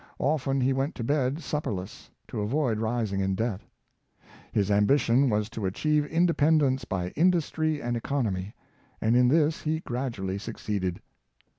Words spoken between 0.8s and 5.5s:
to bed supperless, to avoid rising in debt. His ambition was